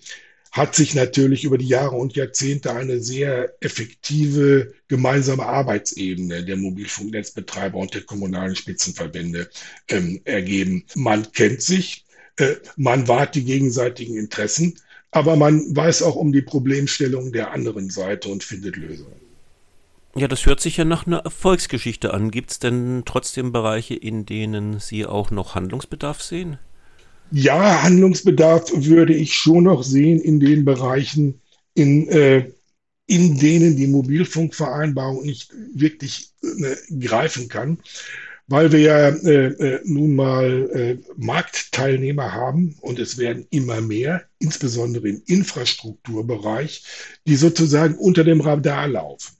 hat 0.52 0.74
sich 0.74 0.96
natürlich 0.96 1.44
über 1.44 1.60
die 1.60 1.68
Jahre 1.68 1.96
und 1.96 2.16
Jahrzehnte 2.16 2.74
eine 2.74 3.00
sehr 3.00 3.56
effektive 3.62 4.74
gemeinsame 4.88 5.46
Arbeitsebene 5.46 6.44
der 6.44 6.58
Mobilfunknetzbetreiber 6.58 7.78
und 7.78 7.94
der 7.94 8.02
kommunalen 8.02 8.56
Spitzenverbände 8.56 9.48
ähm, 9.90 10.22
ergeben. 10.26 10.86
Man 10.96 11.32
kennt 11.34 11.62
sich, 11.62 12.07
man 12.76 13.08
wahrt 13.08 13.36
die 13.36 13.44
gegenseitigen 13.44 14.18
Interessen 14.18 14.78
aber 15.12 15.36
man 15.36 15.76
weiß 15.76 16.04
auch 16.04 16.16
um 16.16 16.32
die 16.32 16.42
Problemstellung 16.42 17.32
der 17.32 17.52
anderen 17.52 17.90
Seite 17.90 18.30
und 18.30 18.44
findet 18.44 18.76
Lösungen. 18.76 19.14
Ja, 20.16 20.28
das 20.28 20.46
hört 20.46 20.60
sich 20.60 20.78
ja 20.78 20.86
nach 20.86 21.06
einer 21.06 21.20
Erfolgsgeschichte 21.20 22.14
an. 22.14 22.32
Gibt 22.32 22.52
es 22.52 22.60
denn 22.60 23.04
trotzdem 23.06 23.52
Bereiche, 23.52 23.94
in 23.94 24.26
denen 24.26 24.80
Sie 24.80 25.06
auch 25.06 25.32
noch 25.32 25.56
Handlungsbedarf 25.56 26.22
sehen? 26.22 26.58
Ja, 27.32 27.84
Handlungsbedarf 27.84 28.72
würde 28.74 29.14
ich 29.14 29.34
schon 29.36 29.66
noch 29.66 29.84
sehen 29.84 30.20
in 30.20 30.40
den 30.40 30.66
Bereichen, 30.66 31.42
in, 31.74 32.08
äh, 32.10 32.52
in 33.06 33.38
denen 33.38 33.76
die 33.76 33.88
Mobilfunkvereinbarung 33.88 35.24
nicht 35.24 35.52
wirklich 35.74 36.32
äh, 36.42 37.00
greifen 37.00 37.48
kann 37.48 37.80
weil 38.48 38.72
wir 38.72 38.80
ja 38.80 39.10
äh, 39.10 39.48
äh, 39.48 39.82
nun 39.84 40.16
mal 40.16 40.70
äh, 40.72 40.98
Marktteilnehmer 41.18 42.34
haben 42.34 42.76
und 42.82 43.00
es 43.00 43.18
werden 43.18 43.46
immer 43.50 43.82
mehr, 43.82 44.24
insbesondere 44.40 45.10
im 45.10 45.22
Infrastrukturbereich, 45.26 46.84
die 47.28 47.36
sozusagen 47.36 47.96
unter 47.96 48.24
dem 48.24 48.42
Radar 48.42 48.88
laufen 48.88 49.37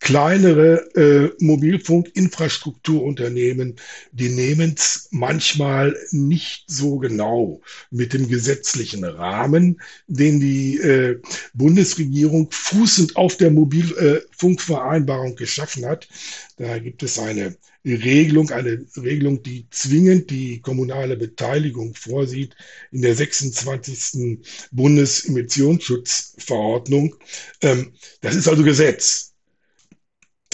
kleinere 0.00 0.94
äh, 0.96 1.30
Mobilfunkinfrastrukturunternehmen, 1.44 3.76
die 4.12 4.30
nehmen 4.30 4.74
es 4.76 5.08
manchmal 5.10 5.94
nicht 6.10 6.64
so 6.68 6.98
genau 6.98 7.60
mit 7.90 8.14
dem 8.14 8.28
gesetzlichen 8.28 9.04
Rahmen, 9.04 9.80
den 10.06 10.40
die 10.40 10.78
äh, 10.78 11.20
Bundesregierung 11.52 12.48
fußend 12.50 13.16
auf 13.16 13.36
der 13.36 13.50
Mobilfunkvereinbarung 13.50 15.36
geschaffen 15.36 15.84
hat. 15.84 16.08
Da 16.56 16.78
gibt 16.78 17.02
es 17.02 17.18
eine 17.18 17.56
Regelung, 17.84 18.50
eine 18.50 18.86
Regelung, 18.96 19.42
die 19.42 19.66
zwingend 19.70 20.30
die 20.30 20.60
kommunale 20.60 21.16
Beteiligung 21.16 21.94
vorsieht 21.94 22.54
in 22.90 23.00
der 23.02 23.14
26. 23.14 24.38
Bundesemissionsschutzverordnung. 24.70 27.16
Ähm, 27.62 27.92
das 28.20 28.34
ist 28.34 28.48
also 28.48 28.62
Gesetz. 28.62 29.29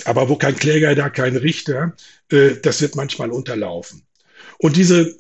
Aber 0.07 0.29
wo 0.29 0.37
kein 0.37 0.57
Kläger, 0.57 0.95
da 0.95 1.11
kein 1.11 1.37
Richter, 1.37 1.95
äh, 2.31 2.57
das 2.63 2.81
wird 2.81 2.97
manchmal 2.97 3.31
unterlaufen. 3.31 4.07
Und 4.59 4.77
diese 4.77 5.17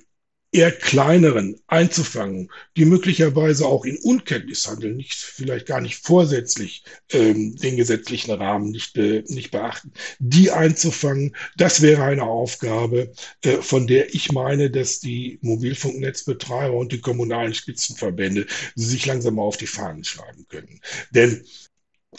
eher 0.52 0.70
kleineren 0.70 1.60
einzufangen, 1.66 2.50
die 2.76 2.84
möglicherweise 2.84 3.66
auch 3.66 3.84
in 3.84 3.98
Unkenntnis 3.98 4.66
handeln, 4.66 4.96
nicht 4.96 5.12
vielleicht 5.12 5.66
gar 5.66 5.80
nicht 5.80 6.02
vorsätzlich 6.02 6.84
ähm, 7.10 7.56
den 7.56 7.76
gesetzlichen 7.76 8.30
Rahmen 8.30 8.70
nicht, 8.70 8.94
be, 8.94 9.24
nicht 9.26 9.50
beachten, 9.50 9.92
die 10.20 10.52
einzufangen, 10.52 11.36
das 11.56 11.82
wäre 11.82 12.04
eine 12.04 12.22
Aufgabe, 12.22 13.12
äh, 13.42 13.56
von 13.60 13.86
der 13.88 14.14
ich 14.14 14.32
meine, 14.32 14.70
dass 14.70 15.00
die 15.00 15.38
Mobilfunknetzbetreiber 15.42 16.76
und 16.76 16.92
die 16.92 17.00
kommunalen 17.00 17.52
Spitzenverbände 17.52 18.46
sich 18.76 19.04
langsam 19.04 19.38
auf 19.40 19.56
die 19.56 19.66
Fahnen 19.66 20.04
schreiben 20.04 20.46
können. 20.48 20.80
Denn 21.10 21.44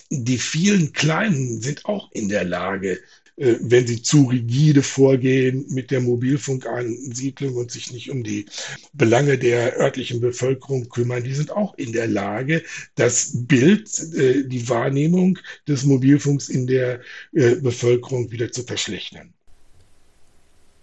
die 0.09 0.37
vielen 0.37 0.93
Kleinen 0.93 1.61
sind 1.61 1.85
auch 1.85 2.11
in 2.11 2.29
der 2.29 2.43
Lage, 2.43 2.99
äh, 3.37 3.55
wenn 3.61 3.85
sie 3.85 4.01
zu 4.01 4.25
rigide 4.25 4.81
vorgehen 4.81 5.65
mit 5.69 5.91
der 5.91 6.01
Mobilfunkansiedlung 6.01 7.55
und 7.55 7.71
sich 7.71 7.91
nicht 7.91 8.09
um 8.09 8.23
die 8.23 8.47
Belange 8.93 9.37
der 9.37 9.77
örtlichen 9.77 10.19
Bevölkerung 10.19 10.89
kümmern, 10.89 11.23
die 11.23 11.33
sind 11.33 11.51
auch 11.51 11.77
in 11.77 11.91
der 11.91 12.07
Lage, 12.07 12.63
das 12.95 13.31
Bild, 13.33 13.87
äh, 14.15 14.43
die 14.43 14.67
Wahrnehmung 14.69 15.37
des 15.67 15.83
Mobilfunks 15.83 16.49
in 16.49 16.65
der 16.65 17.01
äh, 17.33 17.55
Bevölkerung 17.55 18.31
wieder 18.31 18.51
zu 18.51 18.63
verschlechtern. 18.63 19.33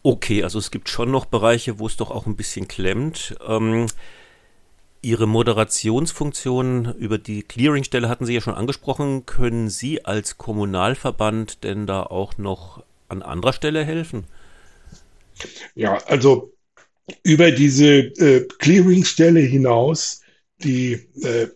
Okay, 0.04 0.44
also 0.44 0.58
es 0.58 0.70
gibt 0.70 0.88
schon 0.88 1.10
noch 1.10 1.24
Bereiche, 1.24 1.78
wo 1.78 1.86
es 1.86 1.96
doch 1.96 2.10
auch 2.10 2.26
ein 2.26 2.36
bisschen 2.36 2.68
klemmt. 2.68 3.34
Ähm 3.46 3.86
Ihre 5.04 5.26
Moderationsfunktion 5.28 6.94
über 6.94 7.18
die 7.18 7.42
Clearingstelle 7.42 8.08
hatten 8.08 8.24
Sie 8.24 8.32
ja 8.32 8.40
schon 8.40 8.54
angesprochen. 8.54 9.26
Können 9.26 9.68
Sie 9.68 10.04
als 10.04 10.38
Kommunalverband 10.38 11.62
denn 11.62 11.86
da 11.86 12.02
auch 12.02 12.38
noch 12.38 12.82
an 13.08 13.22
anderer 13.22 13.52
Stelle 13.52 13.84
helfen? 13.84 14.24
Ja, 15.74 15.98
also 16.06 16.54
über 17.22 17.50
diese 17.50 17.86
äh, 17.86 18.48
Clearingstelle 18.58 19.40
hinaus, 19.40 20.22
die 20.62 20.94
äh, 21.22 21.48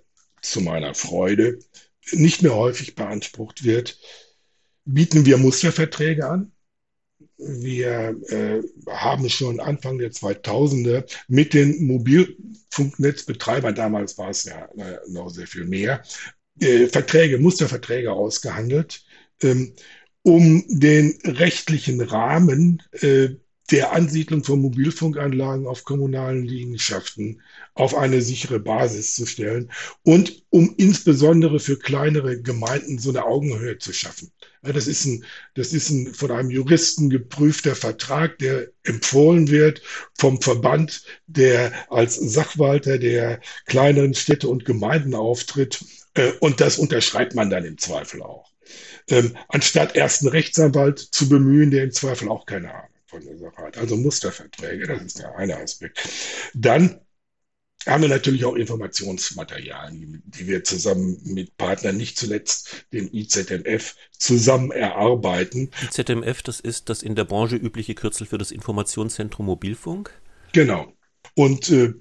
zu 0.42 0.60
meiner 0.60 0.94
Freude 0.94 1.58
nicht 2.12 2.42
mehr 2.42 2.54
häufig 2.54 2.96
beansprucht 2.96 3.64
wird, 3.64 3.98
bieten 4.84 5.24
wir 5.24 5.38
Musterverträge 5.38 6.28
an. 6.28 6.52
Wir 7.38 8.16
äh, 8.28 8.62
haben 8.90 9.28
schon 9.30 9.60
Anfang 9.60 9.98
der 9.98 10.10
2000er 10.10 11.04
mit 11.28 11.54
den 11.54 11.86
Mobilfunknetzbetreibern, 11.86 13.74
damals 13.74 14.18
war 14.18 14.30
es 14.30 14.44
ja 14.44 14.68
noch 15.08 15.30
sehr 15.30 15.46
viel 15.46 15.64
mehr, 15.64 16.02
äh, 16.60 16.86
Verträge, 16.88 17.38
Musterverträge 17.38 18.12
ausgehandelt, 18.12 19.04
ähm, 19.42 19.74
um 20.22 20.64
den 20.68 21.18
rechtlichen 21.24 22.00
Rahmen 22.00 22.82
äh, 23.00 23.30
der 23.70 23.92
Ansiedlung 23.92 24.44
von 24.44 24.60
Mobilfunkanlagen 24.60 25.66
auf 25.66 25.84
kommunalen 25.84 26.44
Liegenschaften 26.44 27.42
auf 27.74 27.94
eine 27.94 28.22
sichere 28.22 28.60
Basis 28.60 29.14
zu 29.14 29.26
stellen 29.26 29.70
und 30.04 30.42
um 30.50 30.74
insbesondere 30.78 31.60
für 31.60 31.78
kleinere 31.78 32.40
Gemeinden 32.40 32.98
so 32.98 33.10
eine 33.10 33.26
Augenhöhe 33.26 33.78
zu 33.78 33.92
schaffen. 33.92 34.32
Das 34.62 34.86
ist 34.86 35.04
ein, 35.04 35.24
das 35.54 35.72
ist 35.72 35.90
ein 35.90 36.14
von 36.14 36.30
einem 36.30 36.50
Juristen 36.50 37.10
geprüfter 37.10 37.76
Vertrag, 37.76 38.38
der 38.38 38.68
empfohlen 38.82 39.48
wird 39.48 39.82
vom 40.18 40.40
Verband, 40.40 41.04
der 41.26 41.72
als 41.90 42.16
Sachwalter 42.16 42.98
der 42.98 43.40
kleineren 43.66 44.14
Städte 44.14 44.48
und 44.48 44.64
Gemeinden 44.64 45.14
auftritt. 45.14 45.84
Äh, 46.14 46.32
und 46.40 46.60
das 46.60 46.78
unterschreibt 46.78 47.34
man 47.34 47.50
dann 47.50 47.64
im 47.64 47.78
Zweifel 47.78 48.22
auch. 48.22 48.50
Ähm, 49.08 49.36
anstatt 49.48 49.96
erst 49.96 50.22
einen 50.22 50.30
Rechtsanwalt 50.30 50.98
zu 50.98 51.28
bemühen, 51.28 51.70
der 51.70 51.84
im 51.84 51.92
Zweifel 51.92 52.28
auch 52.28 52.44
keine 52.44 52.74
Ahnung 52.74 52.90
von 53.06 53.24
der 53.24 53.38
Sache 53.38 53.62
hat. 53.62 53.78
Also 53.78 53.96
Musterverträge, 53.96 54.86
das 54.86 55.02
ist 55.02 55.18
der 55.18 55.34
eine 55.36 55.56
Aspekt. 55.56 55.98
Dann 56.52 57.00
haben 57.86 58.02
wir 58.02 58.08
natürlich 58.08 58.44
auch 58.44 58.56
Informationsmaterialien, 58.56 60.22
die 60.26 60.46
wir 60.46 60.64
zusammen 60.64 61.20
mit 61.24 61.56
Partnern, 61.56 61.96
nicht 61.96 62.18
zuletzt 62.18 62.86
dem 62.92 63.08
IZMF, 63.12 63.94
zusammen 64.12 64.70
erarbeiten. 64.72 65.70
IZMF, 65.82 66.42
das 66.42 66.60
ist 66.60 66.88
das 66.88 67.02
in 67.02 67.14
der 67.14 67.24
Branche 67.24 67.56
übliche 67.56 67.94
Kürzel 67.94 68.26
für 68.26 68.38
das 68.38 68.50
Informationszentrum 68.50 69.46
Mobilfunk? 69.46 70.12
Genau. 70.52 70.92
Und 71.34 71.70
äh, 71.70 71.94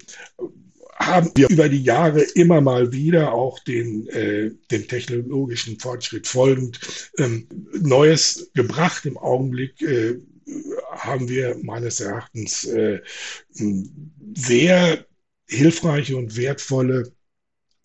haben 0.98 1.30
wir 1.36 1.48
über 1.48 1.68
die 1.68 1.82
Jahre 1.82 2.22
immer 2.22 2.60
mal 2.60 2.92
wieder 2.92 3.32
auch 3.32 3.58
den, 3.60 4.08
äh, 4.08 4.50
dem 4.70 4.88
technologischen 4.88 5.78
Fortschritt 5.78 6.26
folgend 6.26 6.80
ähm, 7.18 7.46
Neues 7.80 8.50
gebracht. 8.54 9.06
Im 9.06 9.16
Augenblick 9.16 9.80
äh, 9.80 10.16
haben 10.90 11.28
wir 11.28 11.56
meines 11.62 12.00
Erachtens 12.00 12.64
äh, 12.64 13.00
sehr 14.34 15.06
hilfreiche 15.48 16.16
und 16.16 16.36
wertvolle 16.36 17.12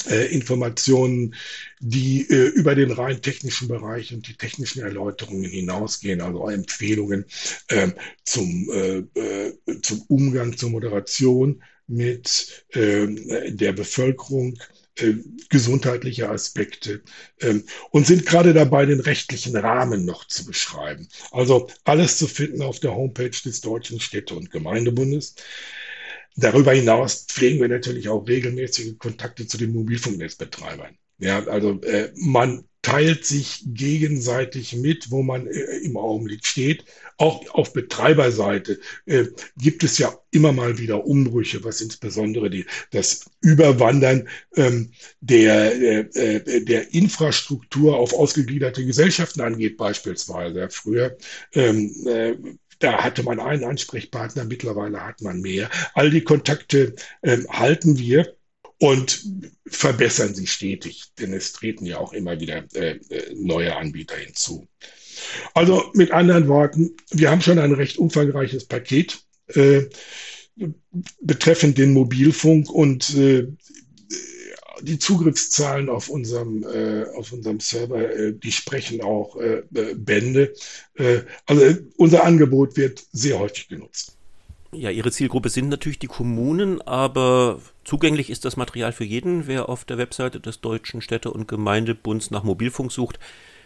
äh, 0.09 0.33
Informationen, 0.33 1.35
die 1.79 2.29
äh, 2.29 2.47
über 2.49 2.75
den 2.75 2.91
rein 2.91 3.21
technischen 3.21 3.67
Bereich 3.67 4.13
und 4.13 4.27
die 4.27 4.35
technischen 4.35 4.81
Erläuterungen 4.81 5.49
hinausgehen, 5.49 6.21
also 6.21 6.47
Empfehlungen 6.49 7.25
ähm, 7.69 7.93
zum, 8.23 8.69
äh, 8.71 8.97
äh, 9.19 9.53
zum 9.81 10.01
Umgang, 10.07 10.57
zur 10.57 10.71
Moderation 10.71 11.63
mit 11.87 12.65
äh, 12.69 13.07
der 13.51 13.73
Bevölkerung, 13.73 14.57
äh, 14.95 15.13
gesundheitliche 15.49 16.29
Aspekte 16.29 17.01
ähm, 17.41 17.63
und 17.91 18.05
sind 18.05 18.25
gerade 18.25 18.53
dabei, 18.53 18.85
den 18.85 18.99
rechtlichen 18.99 19.55
Rahmen 19.55 20.05
noch 20.05 20.27
zu 20.27 20.45
beschreiben. 20.45 21.07
Also 21.31 21.69
alles 21.83 22.17
zu 22.17 22.27
finden 22.27 22.61
auf 22.61 22.79
der 22.79 22.93
Homepage 22.93 23.29
des 23.29 23.61
Deutschen 23.61 23.99
Städte- 23.99 24.35
und 24.35 24.51
Gemeindebundes. 24.51 25.35
Darüber 26.35 26.73
hinaus 26.73 27.25
pflegen 27.27 27.61
wir 27.61 27.69
natürlich 27.69 28.09
auch 28.09 28.27
regelmäßige 28.27 28.97
Kontakte 28.97 29.45
zu 29.47 29.57
den 29.57 29.71
Mobilfunknetzbetreibern. 29.73 30.97
Ja, 31.19 31.45
also 31.45 31.79
äh, 31.81 32.11
man 32.15 32.65
teilt 32.83 33.25
sich 33.25 33.63
gegenseitig 33.65 34.75
mit, 34.75 35.09
wo 35.09 35.23
man 35.23 35.47
äh, 35.47 35.77
im 35.83 35.95
Augenblick 35.95 36.45
steht. 36.45 36.83
Auch 37.17 37.49
auf 37.53 37.71
Betreiberseite 37.71 38.79
äh, 39.05 39.25
gibt 39.57 39.83
es 39.83 39.97
ja 39.97 40.13
immer 40.31 40.51
mal 40.51 40.77
wieder 40.77 41.05
Umbrüche, 41.05 41.63
was 41.63 41.79
insbesondere 41.79 42.49
die, 42.49 42.65
das 42.91 43.31
Überwandern 43.41 44.27
ähm, 44.55 44.91
der, 45.21 45.81
äh, 45.81 45.99
äh 46.13 46.65
der 46.65 46.93
Infrastruktur 46.93 47.97
auf 47.97 48.13
ausgegliederte 48.13 48.85
Gesellschaften 48.85 49.41
angeht, 49.41 49.77
beispielsweise. 49.77 50.67
Früher 50.69 51.17
ähm, 51.53 51.95
äh, 52.05 52.35
da 52.83 53.01
hatte 53.03 53.23
man 53.23 53.39
einen 53.39 53.63
Ansprechpartner, 53.63 54.43
mittlerweile 54.43 55.05
hat 55.05 55.21
man 55.21 55.39
mehr. 55.39 55.69
All 55.93 56.09
die 56.09 56.23
Kontakte 56.23 56.95
ähm, 57.23 57.47
halten 57.49 57.97
wir 57.97 58.35
und 58.79 59.23
verbessern 59.65 60.35
sie 60.35 60.47
stetig, 60.47 61.05
denn 61.17 61.31
es 61.33 61.53
treten 61.53 61.85
ja 61.85 61.97
auch 61.97 62.11
immer 62.11 62.41
wieder 62.41 62.65
äh, 62.73 62.97
äh, 63.09 63.33
neue 63.35 63.75
Anbieter 63.77 64.17
hinzu. 64.17 64.67
Also 65.53 65.91
mit 65.93 66.11
anderen 66.11 66.49
Worten, 66.49 66.97
wir 67.11 67.31
haben 67.31 67.41
schon 67.41 67.59
ein 67.59 67.71
recht 67.73 67.97
umfangreiches 67.97 68.65
Paket 68.65 69.23
äh, 69.47 69.83
betreffend 71.21 71.77
den 71.77 71.93
Mobilfunk 71.93 72.69
und 72.69 73.15
äh, 73.15 73.47
die 74.83 74.99
Zugriffszahlen 74.99 75.89
auf 75.89 76.09
unserem, 76.09 76.63
äh, 76.63 77.05
auf 77.15 77.31
unserem 77.31 77.59
Server, 77.59 78.09
äh, 78.09 78.33
die 78.33 78.51
sprechen 78.51 79.01
auch 79.01 79.35
äh, 79.37 79.63
Bände. 79.95 80.53
Äh, 80.95 81.21
also 81.45 81.77
unser 81.97 82.23
Angebot 82.23 82.77
wird 82.77 83.03
sehr 83.11 83.39
häufig 83.39 83.67
genutzt. 83.67 84.17
Ja, 84.71 84.89
Ihre 84.89 85.11
Zielgruppe 85.11 85.49
sind 85.49 85.69
natürlich 85.69 85.99
die 85.99 86.07
Kommunen, 86.07 86.81
aber 86.81 87.59
zugänglich 87.83 88.29
ist 88.29 88.43
das 88.43 88.57
Material 88.57 88.91
für 88.91 89.03
jeden. 89.03 89.47
Wer 89.47 89.69
auf 89.69 89.85
der 89.85 89.97
Webseite 89.99 90.39
des 90.39 90.61
Deutschen 90.61 91.01
Städte- 91.01 91.31
und 91.31 91.47
Gemeindebunds 91.47 92.31
nach 92.31 92.43
Mobilfunk 92.43 92.91
sucht, 92.91 93.19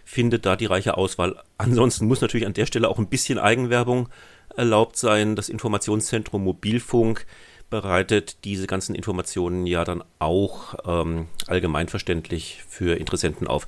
findet 0.04 0.46
da 0.46 0.56
die 0.56 0.66
reiche 0.66 0.98
Auswahl. 0.98 1.42
Ansonsten 1.58 2.08
muss 2.08 2.22
natürlich 2.22 2.46
an 2.46 2.54
der 2.54 2.66
Stelle 2.66 2.90
auch 2.90 3.00
ein 3.00 3.10
bisschen 3.10 3.40
Eigenwerbung 3.40 4.10
erlaubt 4.56 4.98
sein. 4.98 5.36
Das 5.36 5.50
Informationszentrum 5.50 6.44
Mobilfunk 6.44 7.26
bereitet 7.70 8.38
diese 8.44 8.68
ganzen 8.68 8.96
Informationen 8.96 9.68
ja 9.68 9.84
dann 9.84 10.04
auch 10.20 10.76
ähm, 10.86 11.28
allgemeinverständlich 11.48 12.64
für 12.68 12.98
Interessenten 12.98 13.48
auf. 13.48 13.68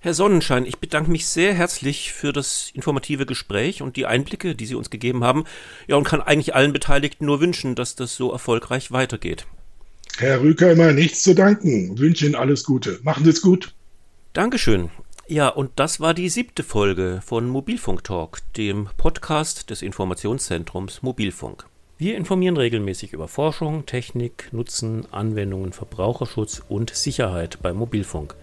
Herr 0.00 0.14
Sonnenschein, 0.14 0.66
ich 0.66 0.78
bedanke 0.78 1.12
mich 1.12 1.26
sehr 1.26 1.54
herzlich 1.54 2.12
für 2.12 2.32
das 2.32 2.70
informative 2.74 3.24
Gespräch 3.24 3.82
und 3.82 3.94
die 3.96 4.06
Einblicke, 4.06 4.56
die 4.56 4.66
Sie 4.66 4.74
uns 4.74 4.90
gegeben 4.90 5.22
haben. 5.22 5.44
Ja, 5.86 5.94
und 5.94 6.02
kann 6.02 6.20
eigentlich 6.20 6.56
allen 6.56 6.72
Beteiligten 6.72 7.26
nur 7.26 7.40
wünschen, 7.40 7.76
dass 7.76 7.94
das 7.94 8.16
so 8.16 8.32
erfolgreich 8.32 8.90
weitergeht. 8.90 9.46
Herr 10.18 10.40
Rüker, 10.42 10.72
immer 10.72 10.92
nichts 10.92 11.22
zu 11.22 11.34
danken. 11.34 11.96
Wünsche 11.98 12.26
Ihnen 12.26 12.34
alles 12.34 12.64
Gute. 12.64 12.98
Machen 13.04 13.22
Sie 13.22 13.30
es 13.30 13.42
gut. 13.42 13.74
Dankeschön. 14.32 14.90
Ja, 15.28 15.48
und 15.48 15.70
das 15.76 16.00
war 16.00 16.14
die 16.14 16.28
siebte 16.28 16.64
Folge 16.64 17.22
von 17.24 17.48
Mobilfunk 17.48 18.02
Talk, 18.02 18.40
dem 18.56 18.88
Podcast 18.96 19.70
des 19.70 19.82
Informationszentrums 19.82 21.02
Mobilfunk. 21.02 21.64
Wir 22.02 22.16
informieren 22.16 22.56
regelmäßig 22.56 23.12
über 23.12 23.28
Forschung, 23.28 23.86
Technik, 23.86 24.48
Nutzen, 24.50 25.06
Anwendungen, 25.12 25.72
Verbraucherschutz 25.72 26.60
und 26.68 26.90
Sicherheit 26.90 27.60
beim 27.62 27.76
Mobilfunk. 27.76 28.34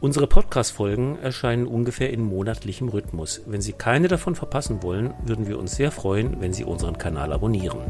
Unsere 0.00 0.28
Podcast-Folgen 0.28 1.18
erscheinen 1.20 1.66
ungefähr 1.66 2.12
in 2.12 2.22
monatlichem 2.22 2.88
Rhythmus. 2.88 3.42
Wenn 3.46 3.60
Sie 3.60 3.72
keine 3.72 4.06
davon 4.06 4.36
verpassen 4.36 4.84
wollen, 4.84 5.14
würden 5.26 5.48
wir 5.48 5.58
uns 5.58 5.74
sehr 5.74 5.90
freuen, 5.90 6.40
wenn 6.40 6.52
Sie 6.52 6.62
unseren 6.62 6.96
Kanal 6.96 7.32
abonnieren. 7.32 7.80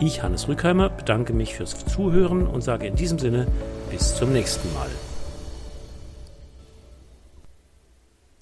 Ich, 0.00 0.24
Hannes 0.24 0.48
Rückheimer, 0.48 0.88
bedanke 0.88 1.32
mich 1.32 1.54
fürs 1.54 1.86
Zuhören 1.86 2.48
und 2.48 2.62
sage 2.62 2.88
in 2.88 2.96
diesem 2.96 3.20
Sinne 3.20 3.46
bis 3.92 4.16
zum 4.16 4.32
nächsten 4.32 4.74
Mal. 4.74 4.90